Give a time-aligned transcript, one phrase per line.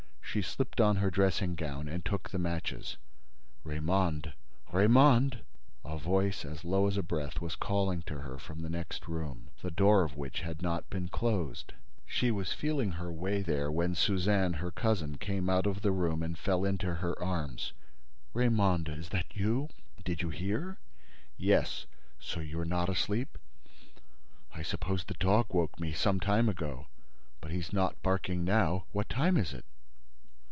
[0.31, 2.95] She slipped on her dressing gown and took the matches.
[3.65, 5.41] "Raymonde—Raymonde!"
[5.83, 9.49] A voice as low as a breath was calling to her from the next room,
[9.61, 11.73] the door of which had not been closed.
[12.05, 16.23] She was feeling her way there, when Suzanne, her cousin, came out of the room
[16.23, 17.73] and fell into her arms:
[18.33, 19.67] "Raymonde—is that you?
[20.05, 20.77] Did you hear—?"
[21.35, 21.87] "Yes.
[22.21, 23.37] So you're not asleep?"
[24.55, 26.87] "I suppose the dog woke me—some time ago.
[27.41, 28.85] But he's not barking now.
[28.93, 29.65] What time is it?"